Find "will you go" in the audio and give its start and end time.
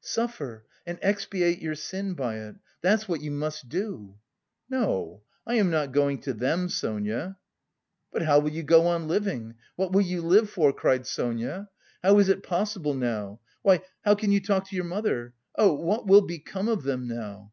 8.40-8.88